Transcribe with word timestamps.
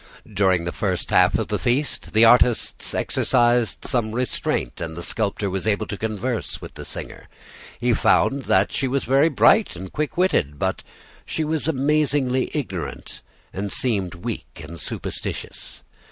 During 0.27 0.63
the 0.63 0.71
first 0.71 1.11
half 1.11 1.37
of 1.37 1.49
the 1.49 1.59
feast 1.59 2.13
the 2.13 2.25
artists 2.25 2.95
exercised 2.95 3.85
some 3.85 4.13
restraint, 4.13 4.81
and 4.81 4.97
the 4.97 5.03
sculptor 5.03 5.47
was 5.47 5.67
able 5.67 5.85
to 5.85 5.95
converse 5.95 6.59
with 6.59 6.73
the 6.73 6.85
singer. 6.85 7.27
He 7.79 7.93
found 7.93 8.45
that 8.45 8.71
she 8.71 8.87
was 8.87 9.03
very 9.03 9.29
bright 9.29 9.75
and 9.75 9.93
quick 9.93 10.17
witted; 10.17 10.57
but 10.57 10.83
she 11.23 11.43
was 11.43 11.67
amazingly 11.67 12.49
ignorant 12.51 13.21
and 13.53 13.71
seemed 13.71 14.15
weak 14.15 14.61
and 14.63 14.79
superstitious. 14.79 15.83